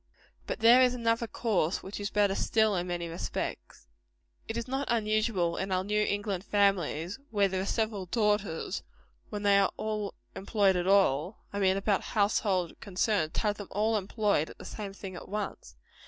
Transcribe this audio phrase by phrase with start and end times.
[0.47, 3.85] But there is another course which is better still, in many respects.
[4.47, 8.81] It is not unusual in our New England families, where there are several daughters,
[9.29, 9.69] when they are
[10.35, 14.65] employed at all I mean about household concerns to have them all employed at the
[14.65, 15.75] same thing at once.